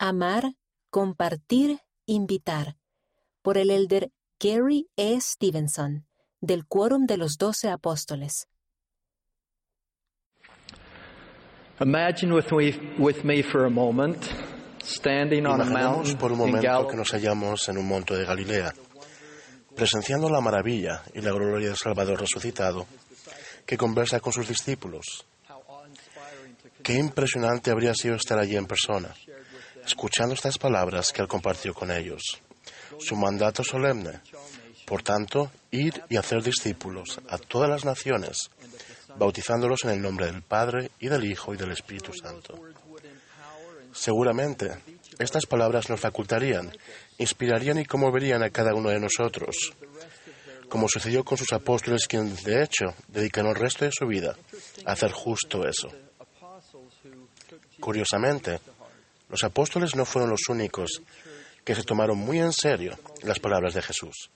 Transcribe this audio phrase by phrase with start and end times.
[0.00, 0.54] Amar,
[0.90, 2.76] compartir, invitar.
[3.42, 5.20] Por el elder Gary E.
[5.20, 6.06] Stevenson,
[6.40, 8.46] del Quórum de los Doce Apóstoles.
[11.80, 14.24] Imagine with me, with me for a moment,
[14.84, 18.24] standing on a Imaginemos mountain por un momento que nos hallamos en un monte de
[18.24, 18.72] Galilea,
[19.74, 22.86] presenciando la maravilla y la gloria del Salvador resucitado,
[23.66, 25.26] que conversa con sus discípulos.
[26.84, 29.12] Qué impresionante habría sido estar allí en persona,
[29.88, 32.22] escuchando estas palabras que él compartió con ellos.
[33.00, 34.20] Su mandato solemne,
[34.86, 38.50] por tanto, ir y hacer discípulos a todas las naciones,
[39.16, 42.54] bautizándolos en el nombre del Padre y del Hijo y del Espíritu Santo.
[43.92, 44.78] Seguramente,
[45.18, 46.70] estas palabras nos facultarían,
[47.16, 49.72] inspirarían y conmoverían a cada uno de nosotros,
[50.68, 54.36] como sucedió con sus apóstoles, quienes de hecho dedicaron el resto de su vida
[54.84, 55.88] a hacer justo eso.
[57.80, 58.60] Curiosamente,
[59.28, 61.02] los apóstoles no fueron los únicos
[61.64, 64.30] que se tomaron muy en serio las palabras de Jesús.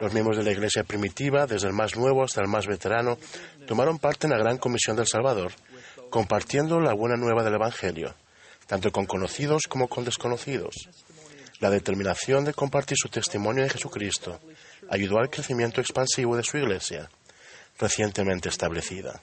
[0.00, 3.18] Los miembros de la iglesia primitiva, desde el más nuevo hasta el más veterano,
[3.66, 5.52] tomaron parte en la gran comisión del Salvador,
[6.10, 8.14] compartiendo la buena nueva del Evangelio,
[8.66, 10.88] tanto con conocidos como con desconocidos.
[11.60, 14.40] La determinación de compartir su testimonio de Jesucristo
[14.90, 17.08] ayudó al crecimiento expansivo de su iglesia,
[17.78, 19.22] recientemente establecida.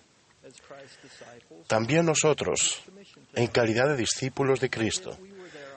[1.67, 2.81] También nosotros,
[3.33, 5.17] en calidad de discípulos de Cristo,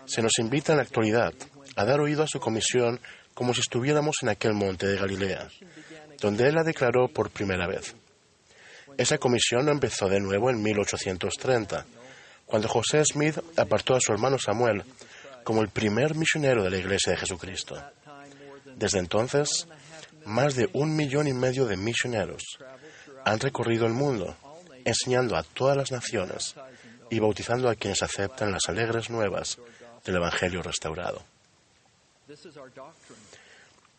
[0.06, 1.32] se nos invita en la actualidad
[1.74, 3.00] a dar oído a su comisión
[3.34, 5.48] como si estuviéramos en aquel monte de Galilea,
[6.20, 7.94] donde Él la declaró por primera vez.
[8.96, 11.84] Esa comisión empezó de nuevo en 1830,
[12.46, 14.84] cuando José Smith apartó a su hermano Samuel
[15.44, 17.76] como el primer misionero de la Iglesia de Jesucristo.
[18.76, 19.68] Desde entonces,
[20.24, 22.42] más de un millón y medio de misioneros
[23.24, 24.36] han recorrido el mundo,
[24.84, 26.54] enseñando a todas las naciones
[27.10, 29.58] y bautizando a quienes aceptan las alegres nuevas
[30.04, 31.22] del Evangelio restaurado.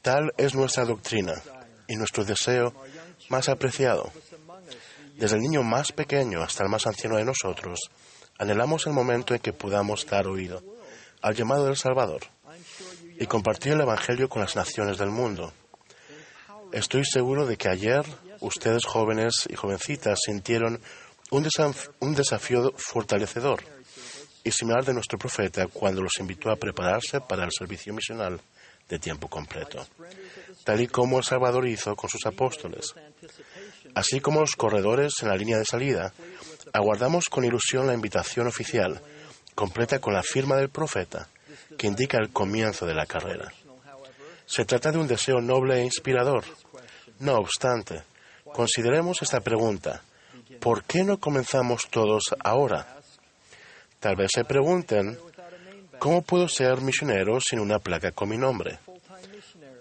[0.02, 1.34] Tal es nuestra doctrina
[1.88, 2.74] y nuestro deseo
[3.30, 4.12] más apreciado.
[5.16, 7.80] Desde el niño más pequeño hasta el más anciano de nosotros,
[8.38, 10.62] anhelamos el momento en que podamos dar oído
[11.22, 12.22] al llamado del Salvador
[13.20, 15.52] y compartir el Evangelio con las naciones del mundo.
[16.72, 18.06] Estoy seguro de que ayer
[18.42, 20.80] ustedes jóvenes y jovencitas sintieron
[21.32, 23.64] un, desaf- un desafío fortalecedor
[24.44, 28.40] y similar de nuestro profeta cuando los invitó a prepararse para el servicio misional
[28.88, 29.86] de tiempo completo,
[30.64, 32.94] tal y como el Salvador hizo con sus apóstoles.
[33.96, 36.14] Así como los corredores en la línea de salida,
[36.72, 39.02] aguardamos con ilusión la invitación oficial,
[39.56, 41.28] completa con la firma del profeta,
[41.78, 43.52] que indica el comienzo de la carrera.
[44.46, 46.46] Se trata de un deseo noble e inspirador.
[47.20, 48.04] No obstante,
[48.54, 50.02] consideremos esta pregunta.
[50.60, 52.98] ¿Por qué no comenzamos todos ahora?
[54.00, 55.18] Tal vez se pregunten,
[56.00, 58.80] ¿cómo puedo ser misionero sin una placa con mi nombre?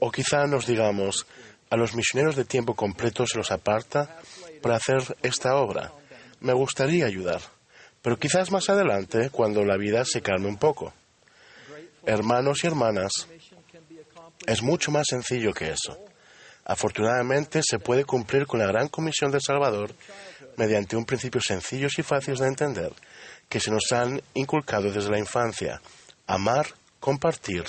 [0.01, 1.27] O quizá nos digamos,
[1.71, 4.19] a los misioneros de tiempo completo se los aparta
[4.63, 5.93] para hacer esta obra.
[6.41, 7.41] Me gustaría ayudar,
[8.03, 10.93] pero quizás más adelante, cuando la vida se calme un poco.
[12.05, 13.11] Hermanos y hermanas,
[14.47, 15.99] es mucho más sencillo que eso.
[16.69, 19.95] Afortunadamente se puede cumplir con la gran comisión del Salvador
[20.57, 22.93] mediante un principio sencillos y fáciles de entender
[23.49, 25.81] que se nos han inculcado desde la infancia,
[26.27, 26.67] amar,
[26.99, 27.65] compartir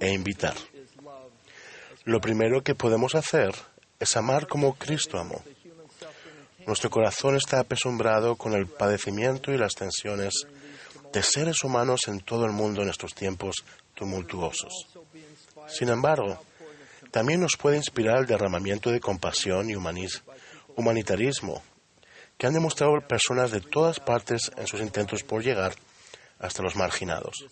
[0.00, 0.54] e invitar.
[2.04, 3.54] Lo primero que podemos hacer
[4.00, 5.40] es amar como Cristo amó.
[6.66, 10.34] Nuestro corazón está apesumbrado con el padecimiento y las tensiones
[11.12, 13.64] de seres humanos en todo el mundo en estos tiempos
[13.94, 14.88] tumultuosos.
[15.68, 16.42] Sin embargo,
[17.12, 21.62] también nos puede inspirar el derramamiento de compasión y humanitarismo
[22.38, 25.74] que han demostrado personas de todas partes en sus intentos por llegar
[26.40, 27.46] hasta los marginados.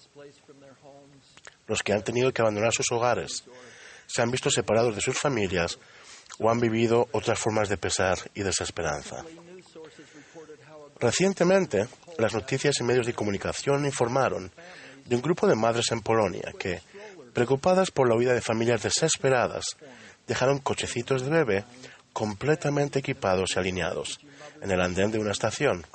[1.68, 3.44] Los que han tenido que abandonar sus hogares,
[4.06, 5.78] se han visto separados de sus familias
[6.38, 9.24] o han vivido otras formas de pesar y desesperanza.
[10.98, 11.86] Recientemente,
[12.18, 14.50] las noticias y medios de comunicación informaron
[15.04, 16.80] de un grupo de madres en Polonia que,
[17.32, 19.76] preocupadas por la huida de familias desesperadas,
[20.26, 21.64] dejaron cochecitos de bebé
[22.12, 24.20] completamente equipados y alineados
[24.60, 25.86] en el andén de una estación,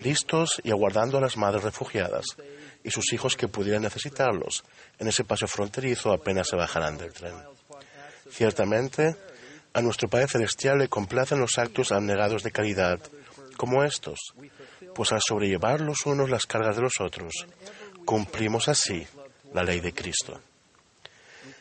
[0.00, 2.24] listos y aguardando a las madres refugiadas
[2.84, 4.64] y sus hijos que pudieran necesitarlos
[4.98, 7.34] en ese paso fronterizo apenas se bajarán del tren.
[8.30, 9.16] Ciertamente,
[9.72, 13.00] a nuestro Padre Celestial le complacen los actos abnegados de caridad
[13.56, 14.34] como estos,
[14.94, 17.46] pues al sobrellevar los unos las cargas de los otros,
[18.04, 19.06] cumplimos así
[19.52, 20.40] la ley de Cristo.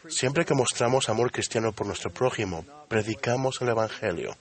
[0.08, 4.36] Siempre que mostramos amor cristiano por nuestro prójimo, predicamos el Evangelio,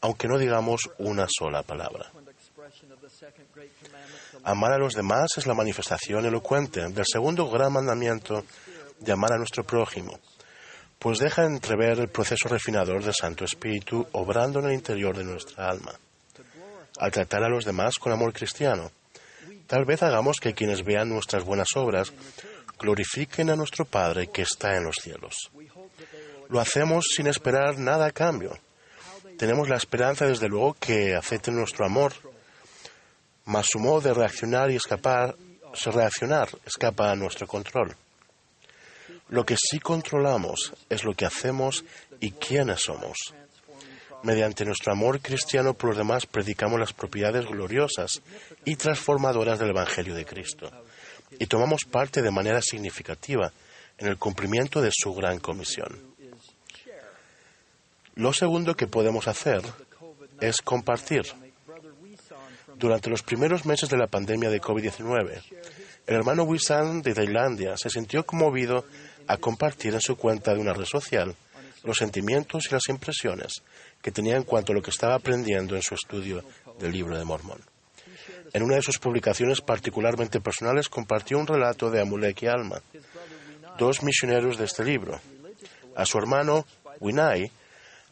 [0.00, 2.10] aunque no digamos una sola palabra.
[4.44, 8.44] Amar a los demás es la manifestación elocuente del segundo gran mandamiento
[8.98, 10.18] de amar a nuestro prójimo,
[10.98, 15.68] pues deja entrever el proceso refinador del Santo Espíritu obrando en el interior de nuestra
[15.68, 15.92] alma.
[16.98, 18.90] Al tratar a los demás con amor cristiano,
[19.66, 22.12] tal vez hagamos que quienes vean nuestras buenas obras
[22.78, 25.50] glorifiquen a nuestro Padre que está en los cielos.
[26.48, 28.56] Lo hacemos sin esperar nada a cambio.
[29.38, 32.12] Tenemos la esperanza, desde luego, que acepten nuestro amor,
[33.44, 35.36] mas su modo de reaccionar y escapar,
[35.84, 37.96] reaccionar escapa a nuestro control.
[39.28, 41.84] Lo que sí controlamos es lo que hacemos
[42.20, 43.16] y quiénes somos.
[44.22, 48.22] Mediante nuestro amor cristiano por los demás predicamos las propiedades gloriosas
[48.64, 50.70] y transformadoras del Evangelio de Cristo
[51.38, 53.52] y tomamos parte de manera significativa
[53.98, 56.14] en el cumplimiento de su gran comisión.
[58.14, 59.62] Lo segundo que podemos hacer
[60.40, 61.24] es compartir.
[62.78, 65.42] Durante los primeros meses de la pandemia de COVID-19,
[66.06, 68.84] el hermano Wisan de Tailandia se sintió conmovido
[69.26, 71.34] a compartir en su cuenta de una red social
[71.84, 73.62] los sentimientos y las impresiones
[74.02, 76.44] que tenía en cuanto a lo que estaba aprendiendo en su estudio
[76.78, 77.75] del libro de Mormón.
[78.52, 82.80] En una de sus publicaciones particularmente personales compartió un relato de Amulek y Alma,
[83.78, 85.20] dos misioneros de este libro.
[85.94, 86.66] A su hermano,
[87.00, 87.50] Winai,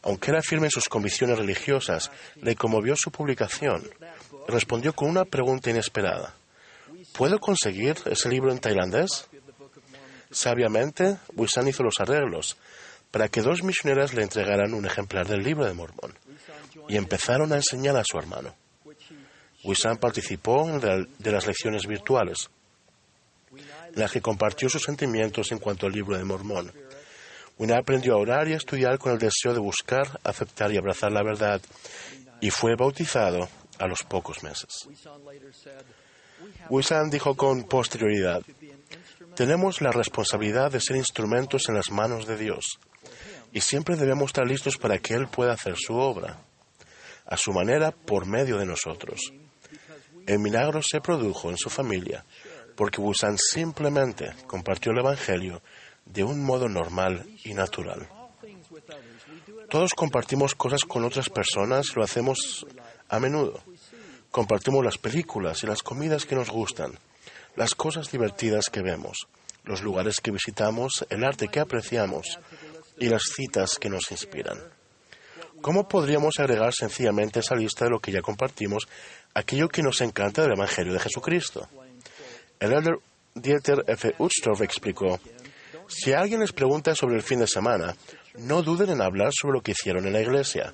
[0.03, 3.83] aunque era firme en sus convicciones religiosas, le conmovió su publicación.
[4.47, 6.35] Respondió con una pregunta inesperada.
[7.15, 9.29] ¿Puedo conseguir ese libro en tailandés?
[10.31, 12.57] Sabiamente, Wisan hizo los arreglos
[13.11, 16.19] para que dos misioneras le entregaran un ejemplar del libro de Mormón
[16.89, 18.55] y empezaron a enseñar a su hermano.
[19.65, 22.51] Wisan participó de las lecciones virtuales,
[23.51, 26.71] en las que compartió sus sentimientos en cuanto al libro de Mormón.
[27.59, 31.13] Winai aprendió a orar y a estudiar con el deseo de buscar, aceptar y abrazar
[31.13, 31.63] la verdad,
[32.41, 34.89] y fue bautizado a los pocos meses.
[36.69, 38.43] Wisan dijo con posterioridad,
[39.35, 42.79] tenemos la responsabilidad de ser instrumentos en las manos de Dios,
[43.53, 46.39] y siempre debemos estar listos para que Él pueda hacer su obra,
[47.25, 49.33] a su manera, por medio de nosotros.
[50.27, 52.25] El milagro se produjo en su familia,
[52.77, 55.63] porque Busan simplemente compartió el Evangelio
[56.07, 58.09] de un modo normal y natural.
[59.69, 62.67] Todos compartimos cosas con otras personas lo hacemos
[63.09, 63.63] a menudo.
[64.31, 66.99] Compartimos las películas y las comidas que nos gustan,
[67.57, 69.27] las cosas divertidas que vemos,
[69.65, 72.39] los lugares que visitamos, el arte que apreciamos
[72.99, 74.59] y las citas que nos inspiran.
[75.61, 78.87] ¿Cómo podríamos agregar sencillamente esa lista de lo que ya compartimos
[79.35, 81.69] aquello que nos encanta del Evangelio de Jesucristo?
[82.61, 82.99] El elder
[83.35, 84.15] Dieter F.
[84.19, 85.19] Utstorf explicó,
[85.89, 87.95] si alguien les pregunta sobre el fin de semana,
[88.39, 90.73] no duden en hablar sobre lo que hicieron en la iglesia.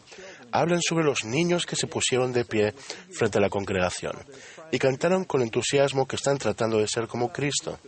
[0.53, 2.73] Hablen sobre los niños que se pusieron de pie
[3.13, 4.13] frente a la congregación
[4.73, 7.79] y cantaron con entusiasmo que están tratando de ser como Cristo.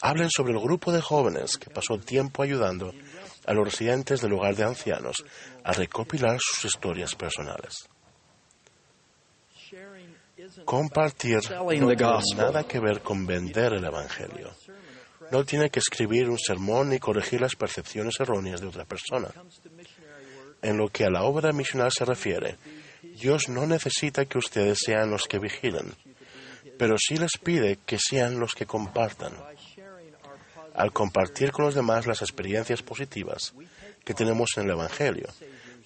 [0.00, 2.92] Hablen sobre el grupo de jóvenes que pasó tiempo ayudando
[3.46, 5.24] a los residentes del hogar de ancianos
[5.64, 7.88] a recopilar sus historias personales.
[10.64, 11.96] Compartir no tiene
[12.36, 14.50] nada que ver con vender el Evangelio.
[15.30, 19.28] No tiene que escribir un sermón ni corregir las percepciones erróneas de otra persona.
[20.62, 22.56] En lo que a la obra misional se refiere,
[23.02, 25.94] Dios no necesita que ustedes sean los que vigilen,
[26.78, 29.32] pero sí les pide que sean los que compartan.
[30.74, 33.54] Al compartir con los demás las experiencias positivas
[34.04, 35.28] que tenemos en el Evangelio,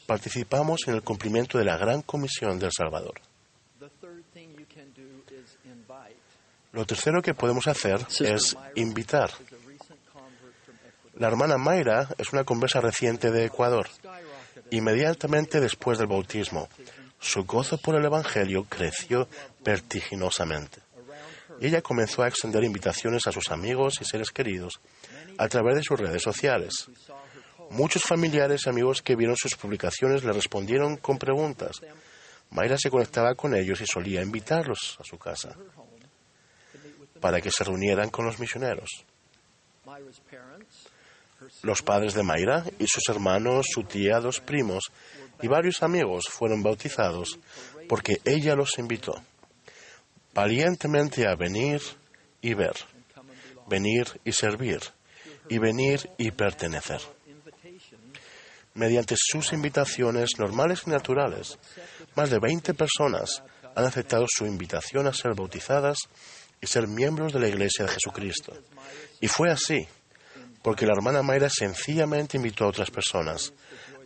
[0.06, 3.20] participamos en el cumplimiento de la gran comisión del Salvador.
[6.72, 9.30] Lo tercero que podemos hacer es invitar.
[11.14, 13.88] La hermana Mayra es una conversa reciente de Ecuador.
[14.70, 16.68] Inmediatamente después del bautismo,
[17.18, 19.28] su gozo por el Evangelio creció
[19.64, 20.78] vertiginosamente.
[21.60, 24.80] Y ella comenzó a extender invitaciones a sus amigos y seres queridos
[25.38, 26.88] a través de sus redes sociales.
[27.70, 31.80] Muchos familiares y amigos que vieron sus publicaciones le respondieron con preguntas.
[32.50, 35.56] Mayra se conectaba con ellos y solía invitarlos a su casa
[37.20, 38.88] para que se reunieran con los misioneros.
[41.62, 44.90] Los padres de Mayra y sus hermanos, su tía, dos primos
[45.42, 47.38] y varios amigos fueron bautizados
[47.88, 49.22] porque ella los invitó
[50.34, 51.80] valientemente a venir
[52.40, 52.74] y ver,
[53.68, 54.80] venir y servir,
[55.48, 57.00] y venir y pertenecer.
[58.74, 61.58] Mediante sus invitaciones normales y naturales,
[62.14, 63.42] más de 20 personas
[63.74, 65.98] han aceptado su invitación a ser bautizadas
[66.60, 68.52] y ser miembros de la Iglesia de Jesucristo.
[69.20, 69.86] Y fue así,
[70.62, 73.52] porque la hermana Mayra sencillamente invitó a otras personas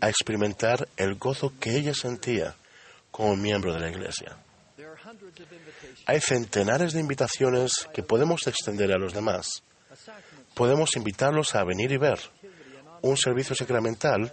[0.01, 2.55] a experimentar el gozo que ella sentía
[3.11, 4.37] como miembro de la Iglesia.
[6.07, 9.63] Hay centenares de invitaciones que podemos extender a los demás.
[10.55, 12.19] Podemos invitarlos a venir y ver
[13.03, 14.33] un servicio sacramental,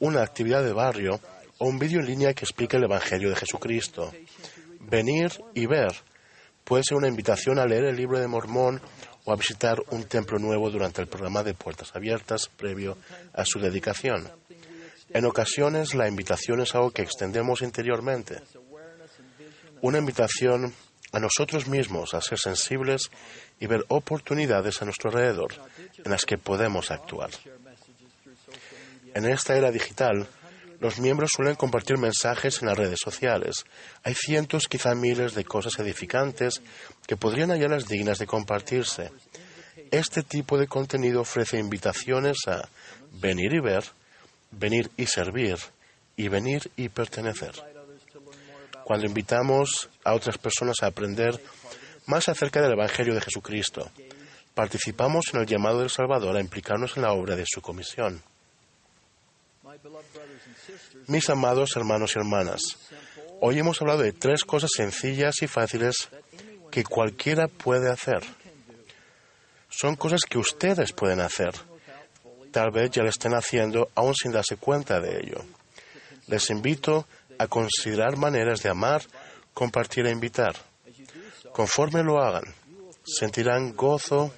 [0.00, 1.20] una actividad de barrio
[1.58, 4.12] o un vídeo en línea que explique el Evangelio de Jesucristo.
[4.80, 5.92] Venir y ver
[6.64, 8.80] puede ser una invitación a leer el libro de Mormón
[9.24, 12.98] o a visitar un templo nuevo durante el programa de puertas abiertas previo
[13.32, 14.30] a su dedicación.
[15.10, 18.40] En ocasiones la invitación es algo que extendemos interiormente.
[19.80, 20.74] Una invitación
[21.12, 23.10] a nosotros mismos a ser sensibles
[23.60, 25.52] y ver oportunidades a nuestro alrededor
[26.04, 27.30] en las que podemos actuar.
[29.14, 30.26] En esta era digital,
[30.84, 33.64] los miembros suelen compartir mensajes en las redes sociales.
[34.02, 36.60] Hay cientos, quizá miles de cosas edificantes
[37.06, 39.10] que podrían hallarlas dignas de compartirse.
[39.90, 42.68] Este tipo de contenido ofrece invitaciones a
[43.12, 43.82] venir y ver,
[44.50, 45.56] venir y servir
[46.18, 47.54] y venir y pertenecer.
[48.84, 51.40] Cuando invitamos a otras personas a aprender
[52.04, 53.90] más acerca del Evangelio de Jesucristo,
[54.52, 58.22] participamos en el llamado del Salvador a implicarnos en la obra de su comisión.
[61.06, 62.60] Mis amados hermanos y hermanas,
[63.40, 66.08] hoy hemos hablado de tres cosas sencillas y fáciles
[66.70, 68.22] que cualquiera puede hacer.
[69.68, 71.52] Son cosas que ustedes pueden hacer.
[72.52, 75.44] Tal vez ya lo estén haciendo aún sin darse cuenta de ello.
[76.28, 77.06] Les invito
[77.38, 79.02] a considerar maneras de amar,
[79.52, 80.54] compartir e invitar.
[81.52, 82.44] Conforme lo hagan,
[83.04, 84.32] sentirán gozo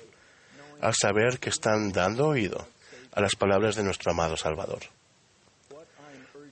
[0.80, 2.66] al saber que están dando oído
[3.12, 4.95] a las palabras de nuestro amado Salvador.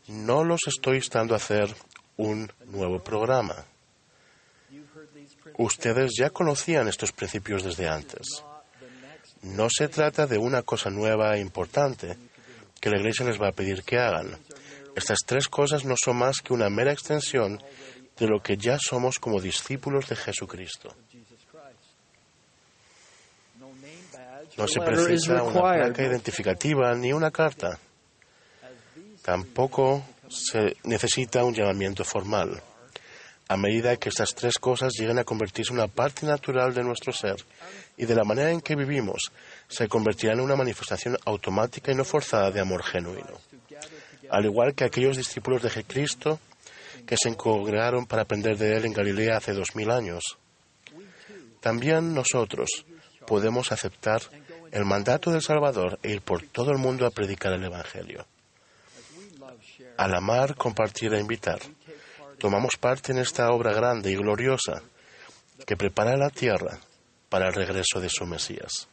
[0.08, 1.75] No los estoy instando a hacer
[2.16, 3.64] un nuevo programa.
[5.58, 8.42] Ustedes ya conocían estos principios desde antes.
[9.42, 12.16] No se trata de una cosa nueva e importante
[12.80, 14.38] que la Iglesia les va a pedir que hagan.
[14.96, 17.62] Estas tres cosas no son más que una mera extensión
[18.16, 20.94] de lo que ya somos como discípulos de Jesucristo.
[24.56, 27.78] No se precisa una placa identificativa ni una carta.
[29.25, 32.62] Tampoco se necesita un llamamiento formal.
[33.49, 37.11] A medida que estas tres cosas lleguen a convertirse en una parte natural de nuestro
[37.11, 37.37] ser
[37.97, 39.33] y de la manera en que vivimos,
[39.66, 43.40] se convertirán en una manifestación automática y no forzada de amor genuino.
[44.28, 46.38] Al igual que aquellos discípulos de Jesucristo
[47.07, 50.37] que se congregaron para aprender de Él en Galilea hace dos mil años.
[51.61, 52.85] También nosotros
[53.26, 54.21] podemos aceptar
[54.71, 58.26] el mandato del Salvador e ir por todo el mundo a predicar el Evangelio.
[59.96, 61.60] Al amar, compartir e invitar,
[62.38, 64.82] tomamos parte en esta obra grande y gloriosa
[65.66, 66.78] que prepara la tierra
[67.28, 68.88] para el regreso de su Mesías.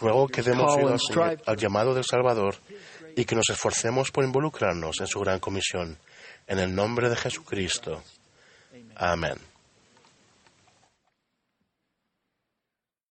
[0.00, 2.56] Ruego que demos oído al, al llamado del Salvador
[3.16, 5.98] y que nos esforcemos por involucrarnos en su gran comisión.
[6.46, 8.02] En el nombre de Jesucristo.
[8.96, 9.49] Amén.